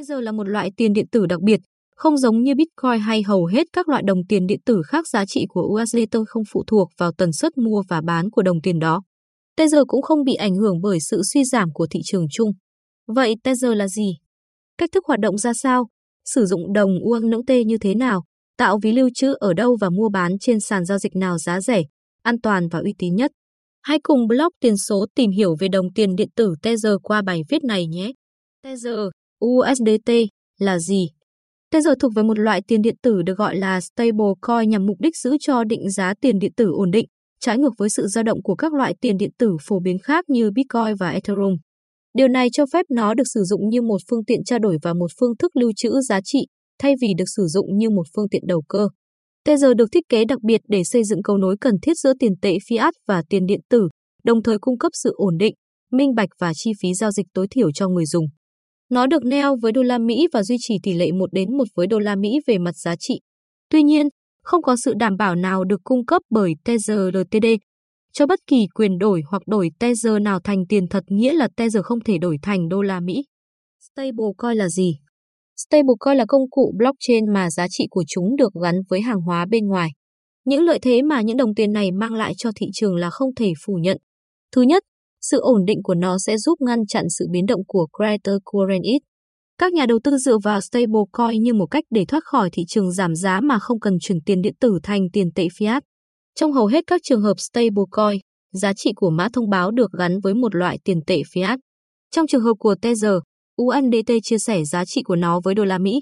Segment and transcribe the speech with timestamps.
[0.00, 1.60] Tether là một loại tiền điện tử đặc biệt,
[1.96, 5.26] không giống như Bitcoin hay hầu hết các loại đồng tiền điện tử khác giá
[5.26, 8.78] trị của USDT không phụ thuộc vào tần suất mua và bán của đồng tiền
[8.78, 9.02] đó.
[9.56, 12.50] Tether cũng không bị ảnh hưởng bởi sự suy giảm của thị trường chung.
[13.06, 14.16] Vậy Tether là gì?
[14.78, 15.88] Cách thức hoạt động ra sao?
[16.24, 18.24] Sử dụng đồng USDT như thế nào?
[18.56, 21.60] Tạo ví lưu trữ ở đâu và mua bán trên sàn giao dịch nào giá
[21.60, 21.82] rẻ,
[22.22, 23.30] an toàn và uy tín nhất?
[23.82, 27.42] Hãy cùng blog tiền số tìm hiểu về đồng tiền điện tử Tether qua bài
[27.48, 28.12] viết này nhé.
[28.62, 28.98] Tether,
[29.44, 30.10] USDT
[30.58, 31.08] là gì?
[31.72, 35.16] Tether thuộc về một loại tiền điện tử được gọi là stablecoin nhằm mục đích
[35.16, 37.06] giữ cho định giá tiền điện tử ổn định,
[37.40, 40.24] trái ngược với sự dao động của các loại tiền điện tử phổ biến khác
[40.28, 41.56] như Bitcoin và Ethereum.
[42.14, 44.94] Điều này cho phép nó được sử dụng như một phương tiện trao đổi và
[44.94, 46.46] một phương thức lưu trữ giá trị,
[46.78, 48.88] thay vì được sử dụng như một phương tiện đầu cơ.
[49.44, 52.32] Tether được thiết kế đặc biệt để xây dựng cầu nối cần thiết giữa tiền
[52.42, 53.88] tệ fiat và tiền điện tử,
[54.24, 55.54] đồng thời cung cấp sự ổn định,
[55.92, 58.26] minh bạch và chi phí giao dịch tối thiểu cho người dùng.
[58.90, 61.64] Nó được neo với đô la Mỹ và duy trì tỷ lệ 1 đến 1
[61.74, 63.20] với đô la Mỹ về mặt giá trị.
[63.70, 64.08] Tuy nhiên,
[64.42, 67.46] không có sự đảm bảo nào được cung cấp bởi Tether LTD
[68.12, 71.82] cho bất kỳ quyền đổi hoặc đổi Tether nào thành tiền thật nghĩa là Tether
[71.84, 73.24] không thể đổi thành đô la Mỹ.
[73.80, 74.98] Stablecoin là gì?
[75.56, 79.46] Stablecoin là công cụ blockchain mà giá trị của chúng được gắn với hàng hóa
[79.50, 79.90] bên ngoài.
[80.44, 83.34] Những lợi thế mà những đồng tiền này mang lại cho thị trường là không
[83.34, 83.96] thể phủ nhận.
[84.52, 84.82] Thứ nhất,
[85.20, 88.98] sự ổn định của nó sẽ giúp ngăn chặn sự biến động của cryptocurrency.
[89.58, 92.92] Các nhà đầu tư dựa vào stablecoin như một cách để thoát khỏi thị trường
[92.92, 95.80] giảm giá mà không cần chuyển tiền điện tử thành tiền tệ fiat.
[96.34, 98.20] Trong hầu hết các trường hợp stablecoin,
[98.52, 101.58] giá trị của mã thông báo được gắn với một loại tiền tệ fiat.
[102.10, 103.14] Trong trường hợp của Tether,
[103.62, 106.00] USDT chia sẻ giá trị của nó với đô la Mỹ.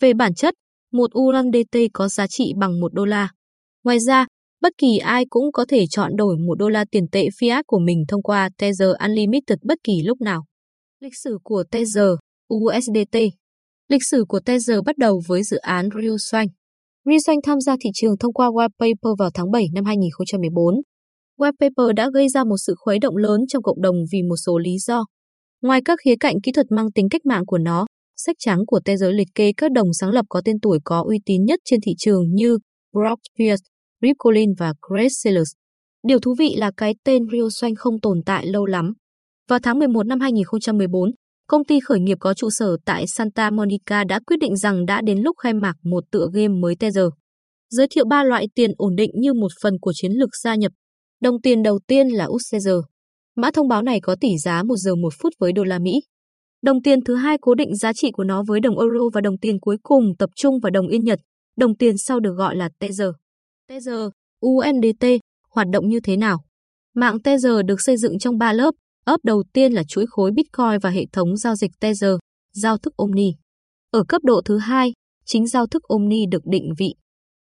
[0.00, 0.54] Về bản chất,
[0.92, 3.28] một USDT có giá trị bằng một đô la.
[3.84, 4.26] Ngoài ra,
[4.62, 7.78] bất kỳ ai cũng có thể chọn đổi một đô la tiền tệ fiat của
[7.78, 10.44] mình thông qua Tether Unlimited bất kỳ lúc nào.
[11.00, 12.10] Lịch sử của Tether,
[12.54, 13.16] USDT
[13.88, 16.46] Lịch sử của Tether bắt đầu với dự án Real Xoanh.
[17.04, 20.74] Real Xoanh tham gia thị trường thông qua Whitepaper vào tháng 7 năm 2014.
[21.38, 24.58] Whitepaper đã gây ra một sự khuấy động lớn trong cộng đồng vì một số
[24.58, 25.04] lý do.
[25.62, 27.86] Ngoài các khía cạnh kỹ thuật mang tính cách mạng của nó,
[28.16, 31.18] sách trắng của Tether liệt kê các đồng sáng lập có tên tuổi có uy
[31.26, 32.58] tín nhất trên thị trường như
[32.92, 33.64] Brock Pierce,
[34.02, 35.52] Rip Collins và Craig Sellers.
[36.06, 38.92] Điều thú vị là cái tên Rio Xoanh không tồn tại lâu lắm.
[39.48, 41.10] Vào tháng 11 năm 2014,
[41.48, 45.00] công ty khởi nghiệp có trụ sở tại Santa Monica đã quyết định rằng đã
[45.00, 47.04] đến lúc khai mạc một tựa game mới Tether.
[47.70, 50.72] Giới thiệu ba loại tiền ổn định như một phần của chiến lược gia nhập.
[51.20, 52.68] Đồng tiền đầu tiên là USD.
[53.36, 56.00] Mã thông báo này có tỷ giá 1 giờ 1 phút với đô la Mỹ.
[56.62, 59.38] Đồng tiền thứ hai cố định giá trị của nó với đồng euro và đồng
[59.38, 61.20] tiền cuối cùng tập trung vào đồng yên Nhật.
[61.56, 63.08] Đồng tiền sau được gọi là Tether.
[63.72, 64.08] Tether,
[64.46, 65.06] USDT,
[65.50, 66.44] hoạt động như thế nào?
[66.94, 68.74] Mạng Tether được xây dựng trong 3 lớp.
[69.04, 72.10] Ấp đầu tiên là chuỗi khối Bitcoin và hệ thống giao dịch Tether,
[72.52, 73.34] giao thức Omni.
[73.90, 74.92] Ở cấp độ thứ hai,
[75.24, 76.94] chính giao thức Omni được định vị.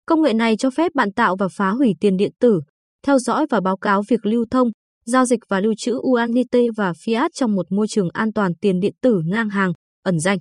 [0.07, 2.61] Công nghệ này cho phép bạn tạo và phá hủy tiền điện tử,
[3.07, 4.69] theo dõi và báo cáo việc lưu thông,
[5.05, 8.81] giao dịch và lưu trữ USDT và fiat trong một môi trường an toàn tiền
[8.81, 9.73] điện tử ngang hàng,
[10.03, 10.39] ẩn danh.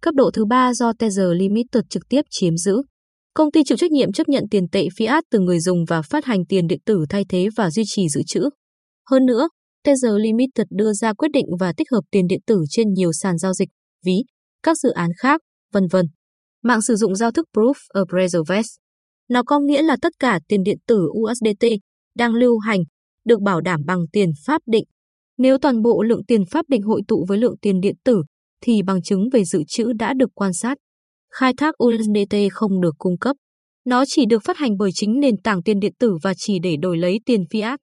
[0.00, 2.82] Cấp độ thứ ba do Tether Limited trực tiếp chiếm giữ.
[3.36, 6.24] Công ty chịu trách nhiệm chấp nhận tiền tệ fiat từ người dùng và phát
[6.24, 8.48] hành tiền điện tử thay thế và duy trì dự trữ.
[9.10, 9.48] Hơn nữa,
[9.84, 13.38] Tether Limited đưa ra quyết định và tích hợp tiền điện tử trên nhiều sàn
[13.38, 13.68] giao dịch,
[14.04, 14.12] ví,
[14.62, 15.40] các dự án khác,
[15.72, 16.06] vân vân.
[16.62, 18.62] Mạng sử dụng giao thức Proof of Reserve.
[19.28, 21.66] Nó có nghĩa là tất cả tiền điện tử USDT
[22.14, 22.80] đang lưu hành
[23.24, 24.84] được bảo đảm bằng tiền pháp định.
[25.38, 28.22] Nếu toàn bộ lượng tiền pháp định hội tụ với lượng tiền điện tử,
[28.62, 30.78] thì bằng chứng về dự trữ đã được quan sát.
[31.38, 33.36] Khai thác USDT không được cung cấp.
[33.84, 36.76] Nó chỉ được phát hành bởi chính nền tảng tiền điện tử và chỉ để
[36.76, 37.76] đổi lấy tiền fiat.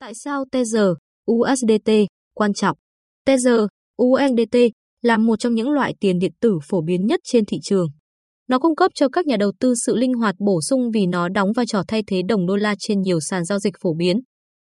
[0.00, 0.88] Tại sao Tether,
[1.30, 1.90] USDT,
[2.34, 2.76] quan trọng?
[3.26, 3.60] Tether,
[4.02, 4.56] USDT
[5.02, 7.88] là một trong những loại tiền điện tử phổ biến nhất trên thị trường.
[8.48, 11.28] Nó cung cấp cho các nhà đầu tư sự linh hoạt bổ sung vì nó
[11.28, 14.20] đóng vai trò thay thế đồng đô la trên nhiều sàn giao dịch phổ biến.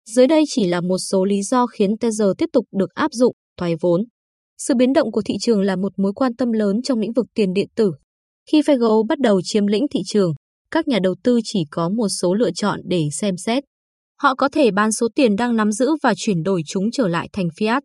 [0.09, 3.33] Dưới đây chỉ là một số lý do khiến Tether tiếp tục được áp dụng,
[3.57, 4.01] thoái vốn.
[4.57, 7.25] Sự biến động của thị trường là một mối quan tâm lớn trong lĩnh vực
[7.33, 7.91] tiền điện tử.
[8.51, 10.33] Khi Fego bắt đầu chiếm lĩnh thị trường,
[10.71, 13.63] các nhà đầu tư chỉ có một số lựa chọn để xem xét.
[14.21, 17.29] Họ có thể bán số tiền đang nắm giữ và chuyển đổi chúng trở lại
[17.33, 17.81] thành fiat.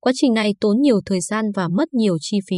[0.00, 2.56] Quá trình này tốn nhiều thời gian và mất nhiều chi phí.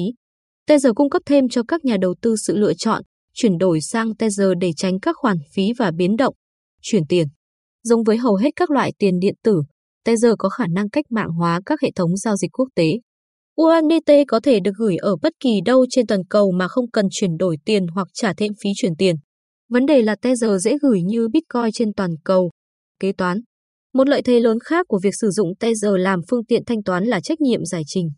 [0.66, 3.02] Tether cung cấp thêm cho các nhà đầu tư sự lựa chọn,
[3.34, 6.34] chuyển đổi sang Tether để tránh các khoản phí và biến động.
[6.82, 7.26] Chuyển tiền
[7.82, 9.62] Giống với hầu hết các loại tiền điện tử,
[10.04, 12.92] Tether có khả năng cách mạng hóa các hệ thống giao dịch quốc tế.
[13.62, 17.06] USDT có thể được gửi ở bất kỳ đâu trên toàn cầu mà không cần
[17.10, 19.16] chuyển đổi tiền hoặc trả thêm phí chuyển tiền.
[19.68, 22.50] Vấn đề là Tether dễ gửi như Bitcoin trên toàn cầu.
[23.00, 23.38] Kế toán
[23.94, 27.04] Một lợi thế lớn khác của việc sử dụng Tether làm phương tiện thanh toán
[27.04, 28.08] là trách nhiệm giải trình.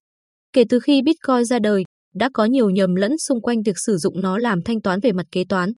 [0.53, 1.83] Kể từ khi Bitcoin ra đời,
[2.15, 5.13] đã có nhiều nhầm lẫn xung quanh việc sử dụng nó làm thanh toán về
[5.13, 5.73] mặt kế toán.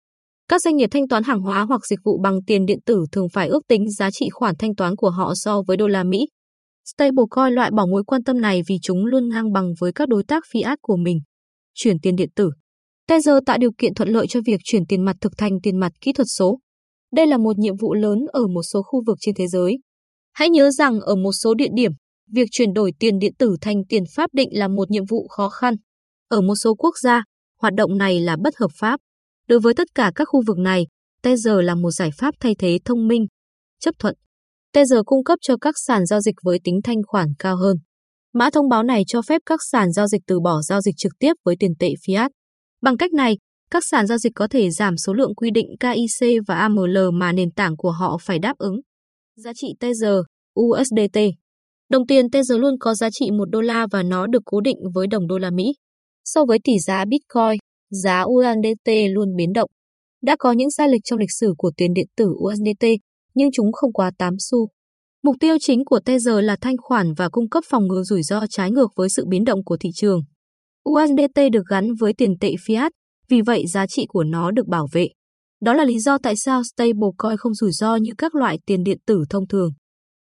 [0.49, 3.29] Các doanh nghiệp thanh toán hàng hóa hoặc dịch vụ bằng tiền điện tử thường
[3.33, 6.19] phải ước tính giá trị khoản thanh toán của họ so với đô la Mỹ.
[6.93, 10.25] Stablecoin loại bỏ mối quan tâm này vì chúng luôn ngang bằng với các đối
[10.25, 11.21] tác fiat của mình.
[11.75, 12.51] Chuyển tiền điện tử
[13.09, 15.93] Tether tạo điều kiện thuận lợi cho việc chuyển tiền mặt thực thành tiền mặt
[16.01, 16.59] kỹ thuật số.
[17.13, 19.79] Đây là một nhiệm vụ lớn ở một số khu vực trên thế giới.
[20.33, 21.93] Hãy nhớ rằng ở một số địa điểm,
[22.33, 25.49] việc chuyển đổi tiền điện tử thành tiền pháp định là một nhiệm vụ khó
[25.49, 25.75] khăn.
[26.29, 27.25] Ở một số quốc gia,
[27.61, 29.01] hoạt động này là bất hợp pháp.
[29.49, 30.87] Đối với tất cả các khu vực này,
[31.23, 33.27] Tether là một giải pháp thay thế thông minh.
[33.81, 34.15] Chấp thuận.
[34.73, 37.77] Tether cung cấp cho các sàn giao dịch với tính thanh khoản cao hơn.
[38.33, 41.13] Mã thông báo này cho phép các sàn giao dịch từ bỏ giao dịch trực
[41.19, 42.31] tiếp với tiền tệ fiat.
[42.83, 43.37] Bằng cách này,
[43.71, 47.33] các sàn giao dịch có thể giảm số lượng quy định KIC và AML mà
[47.33, 48.81] nền tảng của họ phải đáp ứng.
[49.37, 50.19] Giá trị Tether,
[50.61, 51.19] USDT
[51.91, 54.77] Đồng tiền Tether luôn có giá trị 1 đô la và nó được cố định
[54.95, 55.65] với đồng đô la Mỹ.
[56.25, 57.59] So với tỷ giá Bitcoin,
[57.91, 59.71] giá USDT luôn biến động.
[60.23, 62.87] Đã có những sai lệch trong lịch sử của tiền điện tử USDT,
[63.35, 64.69] nhưng chúng không quá 8 xu.
[65.23, 68.45] Mục tiêu chính của Tether là thanh khoản và cung cấp phòng ngừa rủi ro
[68.51, 70.21] trái ngược với sự biến động của thị trường.
[70.91, 72.91] USDT được gắn với tiền tệ fiat,
[73.29, 75.09] vì vậy giá trị của nó được bảo vệ.
[75.63, 78.99] Đó là lý do tại sao stablecoin không rủi ro như các loại tiền điện
[79.07, 79.71] tử thông thường.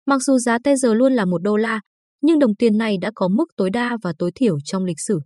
[0.07, 1.81] Mặc dù giá Tether luôn là một đô la,
[2.23, 5.21] nhưng đồng tiền này đã có mức tối đa và tối thiểu trong lịch sử.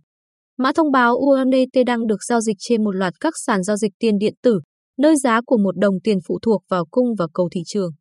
[0.57, 3.91] Mã thông báo USDT đang được giao dịch trên một loạt các sàn giao dịch
[3.99, 4.59] tiền điện tử,
[4.97, 7.91] nơi giá của một đồng tiền phụ thuộc vào cung và cầu thị trường.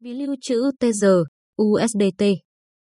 [0.00, 1.18] Ví lưu trữ Tether,
[1.62, 2.24] USDT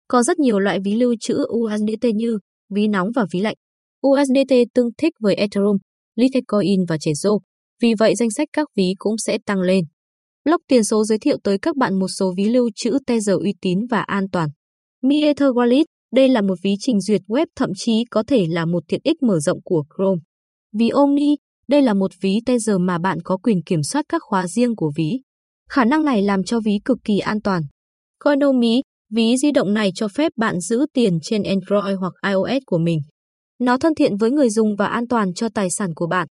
[0.08, 2.38] Có rất nhiều loại ví lưu trữ USDT như
[2.74, 3.56] ví nóng và ví lạnh.
[4.06, 5.76] USDT tương thích với Ethereum,
[6.16, 7.38] Litecoin và Trezor,
[7.82, 9.84] vì vậy danh sách các ví cũng sẽ tăng lên.
[10.44, 13.54] Block tiền số giới thiệu tới các bạn một số ví lưu trữ Tether uy
[13.60, 14.48] tín và an toàn.
[15.02, 18.64] Mi Ether Wallet, đây là một ví trình duyệt web thậm chí có thể là
[18.64, 20.20] một tiện ích mở rộng của Chrome.
[20.72, 21.36] Ví Omni,
[21.70, 24.92] đây là một ví Tether mà bạn có quyền kiểm soát các khóa riêng của
[24.96, 25.20] ví.
[25.68, 27.62] Khả năng này làm cho ví cực kỳ an toàn.
[28.24, 28.80] Coinomi,
[29.10, 33.00] ví di động này cho phép bạn giữ tiền trên Android hoặc iOS của mình.
[33.60, 36.28] Nó thân thiện với người dùng và an toàn cho tài sản của bạn.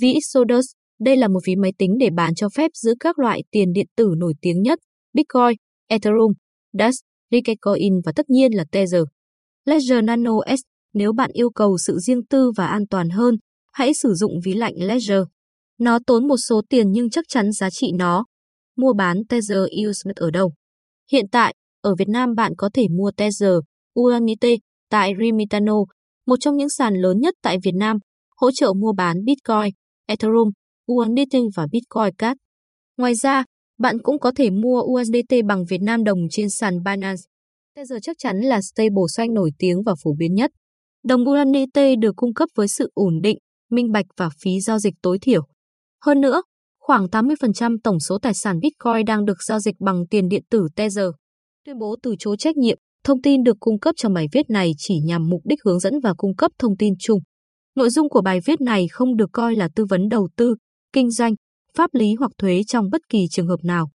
[0.00, 0.66] Ví Exodus,
[1.00, 3.86] đây là một ví máy tính để bạn cho phép giữ các loại tiền điện
[3.96, 4.78] tử nổi tiếng nhất,
[5.12, 5.56] Bitcoin,
[5.88, 6.32] Ethereum,
[6.78, 6.98] Dash,
[7.30, 9.02] Litecoin và tất nhiên là Tether.
[9.64, 10.60] Ledger Nano S,
[10.94, 13.34] nếu bạn yêu cầu sự riêng tư và an toàn hơn,
[13.74, 15.22] hãy sử dụng ví lạnh Ledger.
[15.78, 18.24] Nó tốn một số tiền nhưng chắc chắn giá trị nó.
[18.76, 20.52] Mua bán Tether USDT ở đâu?
[21.12, 23.52] Hiện tại, ở Việt Nam bạn có thể mua Tether,
[24.00, 24.46] USDT
[24.90, 25.74] tại Remitano,
[26.26, 27.96] một trong những sàn lớn nhất tại Việt Nam,
[28.36, 29.74] hỗ trợ mua bán Bitcoin,
[30.06, 30.50] Ethereum,
[30.92, 32.38] USDT và Bitcoin Cash.
[32.96, 33.44] Ngoài ra,
[33.78, 37.22] bạn cũng có thể mua USDT bằng Việt Nam đồng trên sàn Binance.
[37.76, 40.50] Tether chắc chắn là stable stablecoin nổi tiếng và phổ biến nhất.
[41.04, 43.38] Đồng USDT được cung cấp với sự ổn định,
[43.74, 45.42] minh bạch và phí giao dịch tối thiểu.
[46.04, 46.42] Hơn nữa,
[46.80, 50.68] khoảng 80% tổng số tài sản Bitcoin đang được giao dịch bằng tiền điện tử
[50.76, 51.06] Tether.
[51.66, 54.72] Tuyên bố từ chối trách nhiệm, thông tin được cung cấp trong bài viết này
[54.78, 57.20] chỉ nhằm mục đích hướng dẫn và cung cấp thông tin chung.
[57.76, 60.54] Nội dung của bài viết này không được coi là tư vấn đầu tư,
[60.92, 61.34] kinh doanh,
[61.76, 63.90] pháp lý hoặc thuế trong bất kỳ trường hợp nào.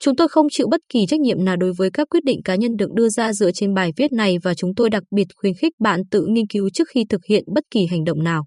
[0.00, 2.54] Chúng tôi không chịu bất kỳ trách nhiệm nào đối với các quyết định cá
[2.54, 5.54] nhân được đưa ra dựa trên bài viết này và chúng tôi đặc biệt khuyến
[5.54, 8.46] khích bạn tự nghiên cứu trước khi thực hiện bất kỳ hành động nào.